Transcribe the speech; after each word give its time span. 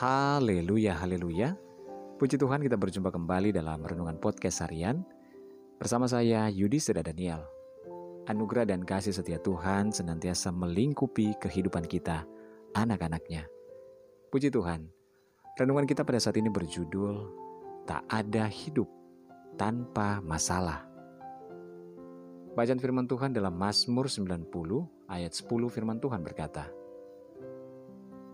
Haleluya, 0.00 0.96
haleluya. 0.96 1.52
Puji 2.16 2.40
Tuhan 2.40 2.64
kita 2.64 2.80
berjumpa 2.80 3.12
kembali 3.12 3.52
dalam 3.52 3.84
Renungan 3.84 4.16
Podcast 4.16 4.64
Harian 4.64 5.04
bersama 5.76 6.08
saya 6.08 6.48
Yudi 6.48 6.80
Seda 6.80 7.04
Daniel. 7.04 7.44
Anugerah 8.24 8.64
dan 8.64 8.80
kasih 8.80 9.12
setia 9.12 9.36
Tuhan 9.44 9.92
senantiasa 9.92 10.56
melingkupi 10.56 11.36
kehidupan 11.36 11.84
kita, 11.84 12.24
anak-anaknya. 12.72 13.44
Puji 14.32 14.48
Tuhan, 14.48 14.88
renungan 15.60 15.84
kita 15.84 16.00
pada 16.00 16.16
saat 16.16 16.40
ini 16.40 16.48
berjudul 16.48 17.36
Tak 17.84 18.00
ada 18.08 18.48
hidup 18.48 18.88
tanpa 19.60 20.24
masalah. 20.24 20.80
Bacaan 22.56 22.80
firman 22.80 23.04
Tuhan 23.04 23.36
dalam 23.36 23.52
Mazmur 23.52 24.08
90 24.08 24.48
ayat 25.12 25.32
10 25.36 25.44
firman 25.68 26.00
Tuhan 26.00 26.24
berkata, 26.24 26.79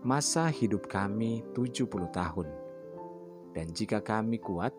Masa 0.05 0.53
hidup 0.53 0.85
kami 0.85 1.41
70 1.57 1.89
tahun, 2.13 2.47
dan 3.57 3.73
jika 3.73 3.97
kami 3.97 4.37
kuat, 4.37 4.69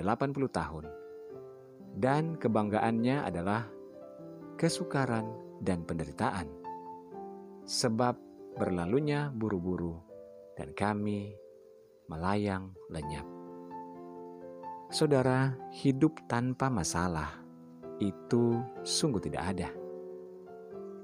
80 0.00 0.48
tahun. 0.48 0.84
Dan 1.92 2.40
kebanggaannya 2.40 3.28
adalah 3.28 3.68
kesukaran 4.56 5.28
dan 5.60 5.84
penderitaan. 5.84 6.48
Sebab 7.68 8.16
berlalunya 8.56 9.28
buru-buru 9.28 10.00
dan 10.56 10.72
kami 10.72 11.36
melayang 12.08 12.72
lenyap. 12.88 13.28
Saudara, 14.88 15.54
hidup 15.70 16.16
tanpa 16.26 16.66
masalah 16.66 17.40
itu 18.00 18.58
sungguh 18.82 19.20
tidak 19.22 19.44
ada. 19.54 19.70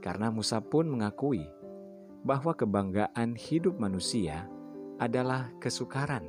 Karena 0.01 0.33
Musa 0.33 0.59
pun 0.59 0.89
mengakui 0.89 1.45
bahwa 2.27 2.59
kebanggaan 2.59 3.39
hidup 3.39 3.79
manusia 3.79 4.51
adalah 4.99 5.55
kesukaran 5.63 6.27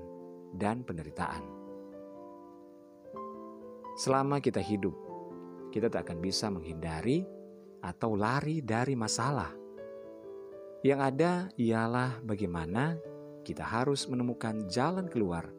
dan 0.53 0.85
penderitaan. 0.85 1.41
Selama 3.97 4.37
kita 4.37 4.61
hidup, 4.61 4.93
kita 5.73 5.89
tak 5.89 6.05
akan 6.05 6.21
bisa 6.21 6.53
menghindari 6.53 7.25
atau 7.81 8.13
lari 8.13 8.61
dari 8.61 8.93
masalah. 8.93 9.49
Yang 10.85 10.99
ada 11.01 11.31
ialah 11.57 12.21
bagaimana 12.21 12.93
kita 13.41 13.65
harus 13.65 14.05
menemukan 14.05 14.69
jalan 14.69 15.09
keluar 15.09 15.49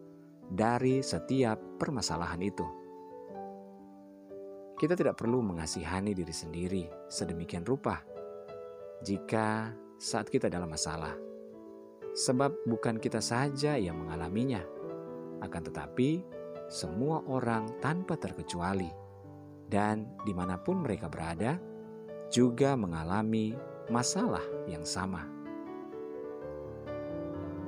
dari 0.47 1.03
setiap 1.03 1.59
permasalahan 1.83 2.39
itu. 2.47 2.67
Kita 4.79 4.95
tidak 4.95 5.19
perlu 5.19 5.43
mengasihani 5.43 6.15
diri 6.15 6.31
sendiri 6.31 6.87
sedemikian 7.11 7.67
rupa 7.67 7.99
jika 9.03 9.75
saat 9.99 10.31
kita 10.31 10.47
dalam 10.47 10.71
masalah. 10.71 11.13
Sebab 12.15 12.65
bukan 12.71 13.03
kita 13.03 13.19
saja 13.19 13.75
yang 13.75 13.99
mengalaminya, 13.99 14.63
akan 15.43 15.63
tetapi 15.71 16.23
semua 16.71 17.23
orang 17.27 17.67
tanpa 17.83 18.15
terkecuali, 18.15 18.89
dan 19.67 20.07
di 20.23 20.33
mana 20.33 20.57
pun 20.57 20.87
mereka 20.87 21.11
berada, 21.11 21.59
juga 22.31 22.79
mengalami 22.79 23.53
masalah 23.91 24.43
yang 24.71 24.87
sama. 24.87 25.27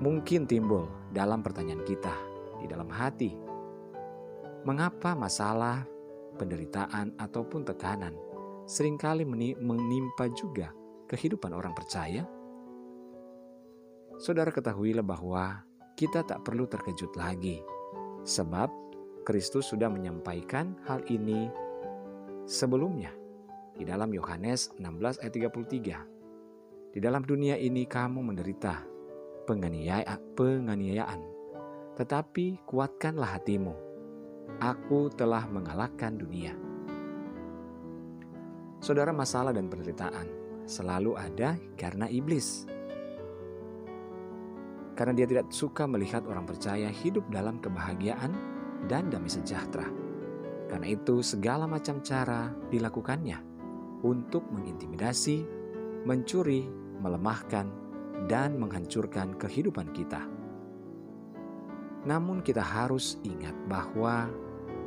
Mungkin 0.00 0.48
timbul 0.48 0.88
dalam 1.12 1.44
pertanyaan 1.44 1.84
kita 1.84 2.14
di 2.62 2.66
dalam 2.70 2.88
hati, 2.88 3.36
mengapa 4.64 5.12
masalah, 5.12 5.84
penderitaan, 6.40 7.12
ataupun 7.20 7.68
tekanan 7.68 8.16
sering 8.64 8.96
kali 8.96 9.26
menimpa 9.58 10.30
juga 10.32 10.72
kehidupan 11.10 11.50
orang 11.50 11.74
percaya? 11.74 12.22
Saudara 14.22 14.54
ketahuilah 14.54 15.02
bahwa 15.02 15.66
kita 15.98 16.22
tak 16.22 16.46
perlu 16.46 16.70
terkejut 16.70 17.18
lagi, 17.18 17.58
sebab 18.22 18.70
Kristus 19.26 19.66
sudah 19.66 19.90
menyampaikan 19.90 20.78
hal 20.86 21.02
ini 21.10 21.50
sebelumnya 22.46 23.10
di 23.74 23.82
dalam 23.82 24.14
Yohanes 24.14 24.70
16 24.78 25.18
ayat 25.18 25.34
33. 25.34 26.94
Di 26.94 26.98
dalam 27.02 27.22
dunia 27.26 27.58
ini 27.58 27.86
kamu 27.86 28.22
menderita 28.22 28.82
penganiayaan, 29.50 30.38
penganiayaan, 30.38 31.20
tetapi 31.98 32.62
kuatkanlah 32.66 33.34
hatimu. 33.38 33.74
Aku 34.58 35.10
telah 35.14 35.46
mengalahkan 35.46 36.18
dunia. 36.18 36.54
Saudara 38.82 39.14
masalah 39.14 39.54
dan 39.54 39.70
penderitaan 39.70 40.39
selalu 40.70 41.18
ada 41.18 41.58
karena 41.74 42.06
iblis. 42.06 42.70
Karena 44.94 45.12
dia 45.18 45.26
tidak 45.26 45.50
suka 45.50 45.90
melihat 45.90 46.22
orang 46.30 46.46
percaya 46.46 46.86
hidup 46.86 47.26
dalam 47.34 47.58
kebahagiaan 47.58 48.30
dan 48.86 49.10
damai 49.10 49.32
sejahtera. 49.32 49.90
Karena 50.70 50.94
itu 50.94 51.18
segala 51.26 51.66
macam 51.66 51.98
cara 51.98 52.54
dilakukannya 52.70 53.42
untuk 54.06 54.46
mengintimidasi, 54.54 55.42
mencuri, 56.06 56.70
melemahkan, 57.02 57.66
dan 58.30 58.54
menghancurkan 58.54 59.34
kehidupan 59.34 59.90
kita. 59.90 60.22
Namun 62.06 62.40
kita 62.44 62.62
harus 62.62 63.18
ingat 63.26 63.56
bahwa 63.66 64.30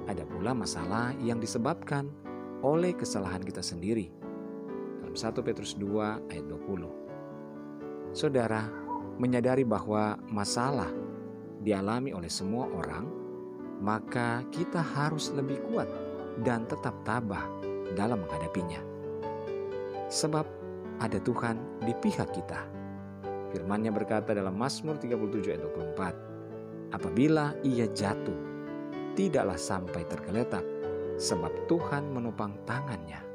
ada 0.07 0.23
pula 0.29 0.55
masalah 0.55 1.11
yang 1.19 1.41
disebabkan 1.41 2.07
oleh 2.63 2.95
kesalahan 2.95 3.43
kita 3.43 3.59
sendiri 3.59 4.22
dalam 5.13 5.38
1 5.38 5.46
Petrus 5.46 5.78
2 5.78 6.34
ayat 6.34 6.46
20. 6.50 8.18
Saudara, 8.18 8.66
menyadari 9.22 9.62
bahwa 9.62 10.18
masalah 10.25 10.90
dialami 11.62 12.18
oleh 12.18 12.34
semua 12.34 12.66
orang, 12.66 13.06
maka 13.78 14.41
kita 14.50 14.81
harus 14.81 15.29
lebih 15.29 15.62
kuat 15.69 15.85
dan 16.41 16.66
tetap 16.66 16.97
tabah 17.06 17.46
dalam 17.94 18.25
menghadapinya. 18.25 18.81
Sebab 20.09 20.46
ada 20.97 21.22
Tuhan 21.22 21.62
di 21.85 21.94
pihak 21.94 22.34
kita. 22.34 22.66
Firman-Nya 23.53 23.94
berkata 23.94 24.34
dalam 24.34 24.57
Mazmur 24.57 24.97
37 24.97 25.53
ayat 25.53 25.62
24, 25.62 26.97
Apabila 26.97 27.53
ia 27.62 27.85
jatuh, 27.85 28.38
tidaklah 29.13 29.62
sampai 29.62 30.09
tergeletak, 30.09 30.66
sebab 31.22 31.53
Tuhan 31.69 32.09
menopang 32.09 32.57
tangannya. 32.66 33.32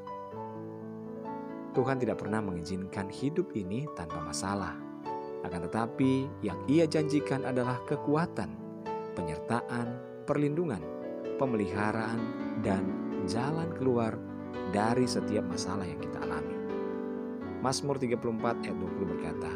Tuhan 1.77 2.01
tidak 2.01 2.25
pernah 2.25 2.41
mengizinkan 2.41 3.13
hidup 3.13 3.53
ini 3.53 3.85
tanpa 3.93 4.25
masalah. 4.25 4.77
Akan 5.47 5.63
tetapi, 5.69 6.27
yang 6.43 6.59
Ia 6.67 6.89
janjikan 6.89 7.47
adalah 7.47 7.79
kekuatan, 7.87 8.51
penyertaan, 9.15 9.87
perlindungan, 10.27 10.83
pemeliharaan, 11.39 12.19
dan 12.65 12.83
jalan 13.29 13.71
keluar 13.77 14.19
dari 14.75 15.07
setiap 15.07 15.47
masalah 15.47 15.87
yang 15.87 16.01
kita 16.03 16.19
alami. 16.25 16.57
Mazmur 17.63 17.99
34 17.99 18.65
ayat 18.67 18.77
20 18.77 19.13
berkata, 19.15 19.53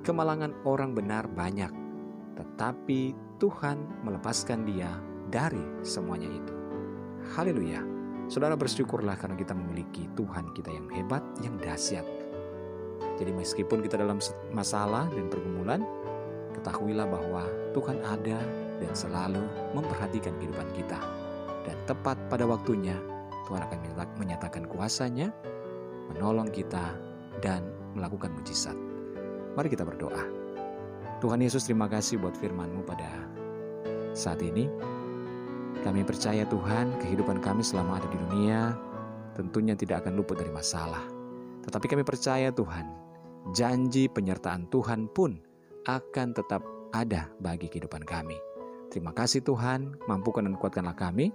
Kemalangan 0.00 0.56
orang 0.64 0.96
benar 0.96 1.28
banyak, 1.28 1.70
tetapi 2.38 3.12
Tuhan 3.36 4.06
melepaskan 4.06 4.64
dia 4.64 4.88
dari 5.28 5.60
semuanya 5.84 6.30
itu. 6.30 6.54
Haleluya! 7.36 7.89
Saudara 8.30 8.54
bersyukurlah 8.54 9.18
karena 9.18 9.34
kita 9.34 9.58
memiliki 9.58 10.06
Tuhan 10.14 10.54
kita 10.54 10.70
yang 10.70 10.86
hebat, 10.94 11.18
yang 11.42 11.58
dahsyat. 11.58 12.06
Jadi 13.18 13.34
meskipun 13.34 13.82
kita 13.82 13.98
dalam 13.98 14.22
masalah 14.54 15.10
dan 15.10 15.26
pergumulan, 15.26 15.82
ketahuilah 16.54 17.10
bahwa 17.10 17.42
Tuhan 17.74 17.98
ada 18.06 18.38
dan 18.78 18.92
selalu 18.94 19.42
memperhatikan 19.74 20.30
kehidupan 20.38 20.70
kita. 20.78 21.02
Dan 21.66 21.74
tepat 21.90 22.14
pada 22.30 22.46
waktunya, 22.46 22.94
Tuhan 23.50 23.66
akan 23.66 23.78
menyatakan 24.14 24.62
kuasanya, 24.70 25.34
menolong 26.14 26.54
kita, 26.54 26.94
dan 27.42 27.66
melakukan 27.98 28.30
mujizat. 28.30 28.78
Mari 29.58 29.74
kita 29.74 29.82
berdoa. 29.82 30.22
Tuhan 31.18 31.42
Yesus 31.42 31.66
terima 31.66 31.90
kasih 31.90 32.22
buat 32.22 32.38
firman-Mu 32.38 32.86
pada 32.86 33.10
saat 34.14 34.38
ini. 34.38 34.70
Kami 35.80 36.04
percaya 36.04 36.44
Tuhan, 36.44 36.98
kehidupan 37.00 37.40
kami 37.40 37.64
selama 37.64 38.02
ada 38.02 38.08
di 38.12 38.18
dunia 38.20 38.76
tentunya 39.40 39.72
tidak 39.72 40.04
akan 40.04 40.20
luput 40.20 40.36
dari 40.36 40.52
masalah. 40.52 41.00
Tetapi 41.64 41.86
kami 41.88 42.02
percaya 42.04 42.52
Tuhan, 42.52 42.86
janji 43.56 44.04
penyertaan 44.12 44.68
Tuhan 44.68 45.08
pun 45.12 45.40
akan 45.88 46.36
tetap 46.36 46.60
ada 46.92 47.32
bagi 47.40 47.72
kehidupan 47.72 48.04
kami. 48.04 48.36
Terima 48.92 49.14
kasih 49.14 49.40
Tuhan, 49.46 49.96
mampukan 50.10 50.44
dan 50.44 50.58
kuatkanlah 50.58 50.98
kami. 50.98 51.30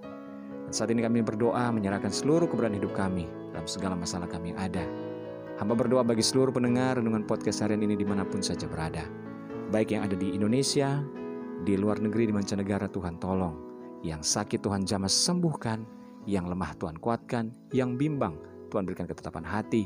Dan 0.70 0.74
saat 0.74 0.92
ini 0.92 1.02
kami 1.06 1.26
berdoa 1.26 1.72
menyerahkan 1.72 2.12
seluruh 2.12 2.46
keberadaan 2.46 2.78
hidup 2.78 2.94
kami 2.94 3.26
dalam 3.56 3.66
segala 3.66 3.98
masalah 3.98 4.28
kami 4.28 4.54
yang 4.54 4.60
ada. 4.60 4.86
Hamba 5.56 5.74
berdoa 5.74 6.04
bagi 6.04 6.22
seluruh 6.22 6.52
pendengar 6.52 7.00
dengan 7.00 7.24
podcast 7.24 7.64
harian 7.64 7.80
ini 7.80 7.96
di 7.96 8.04
mana 8.04 8.28
pun 8.28 8.44
saja 8.44 8.68
berada. 8.68 9.08
Baik 9.72 9.96
yang 9.96 10.04
ada 10.04 10.20
di 10.20 10.36
Indonesia, 10.36 11.00
di 11.64 11.80
luar 11.80 12.04
negeri, 12.04 12.28
di 12.28 12.34
mancanegara 12.36 12.92
Tuhan 12.92 13.18
tolong 13.24 13.66
yang 14.02 14.26
sakit 14.26 14.60
Tuhan 14.60 14.84
jamah 14.84 15.12
sembuhkan, 15.12 15.86
yang 16.26 16.50
lemah 16.50 16.74
Tuhan 16.76 16.98
kuatkan, 16.98 17.54
yang 17.72 17.96
bimbang 17.96 18.36
Tuhan 18.74 18.84
berikan 18.84 19.08
ketetapan 19.08 19.46
hati, 19.46 19.86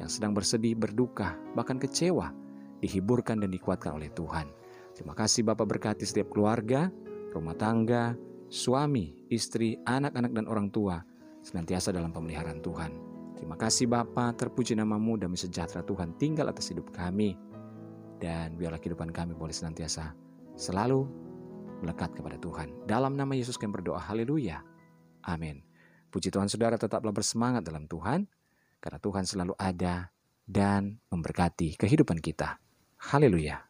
yang 0.00 0.08
sedang 0.08 0.32
bersedih, 0.32 0.78
berduka, 0.78 1.36
bahkan 1.52 1.76
kecewa, 1.76 2.32
dihiburkan 2.80 3.42
dan 3.42 3.52
dikuatkan 3.52 3.92
oleh 3.92 4.08
Tuhan. 4.16 4.48
Terima 4.96 5.12
kasih 5.12 5.44
Bapak 5.44 5.66
berkati 5.68 6.08
setiap 6.08 6.32
keluarga, 6.32 6.88
rumah 7.36 7.54
tangga, 7.54 8.16
suami, 8.50 9.28
istri, 9.30 9.78
anak-anak 9.86 10.32
dan 10.34 10.46
orang 10.48 10.68
tua 10.72 11.04
senantiasa 11.44 11.94
dalam 11.94 12.10
pemeliharaan 12.10 12.60
Tuhan. 12.60 12.92
Terima 13.38 13.56
kasih 13.56 13.88
Bapa, 13.88 14.36
terpuji 14.36 14.76
namamu 14.76 15.16
dan 15.16 15.32
sejahtera 15.32 15.80
Tuhan 15.80 16.12
tinggal 16.20 16.52
atas 16.52 16.68
hidup 16.68 16.92
kami. 16.92 17.38
Dan 18.20 18.60
biarlah 18.60 18.76
kehidupan 18.76 19.16
kami 19.16 19.32
boleh 19.32 19.56
senantiasa 19.56 20.12
selalu 20.60 21.08
melekat 21.80 22.12
kepada 22.12 22.36
Tuhan. 22.36 22.84
Dalam 22.84 23.16
nama 23.16 23.32
Yesus 23.32 23.56
kami 23.56 23.80
berdoa, 23.80 24.00
haleluya. 24.00 24.60
Amin. 25.24 25.64
Puji 26.10 26.28
Tuhan 26.28 26.50
saudara 26.50 26.74
tetaplah 26.76 27.14
bersemangat 27.14 27.62
dalam 27.62 27.86
Tuhan, 27.86 28.26
karena 28.82 28.98
Tuhan 28.98 29.24
selalu 29.24 29.54
ada 29.56 30.10
dan 30.44 30.98
memberkati 31.12 31.78
kehidupan 31.78 32.18
kita. 32.18 32.58
Haleluya. 32.98 33.69